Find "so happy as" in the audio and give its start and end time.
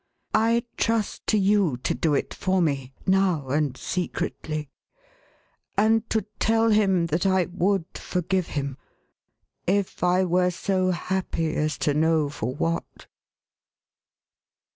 10.49-11.77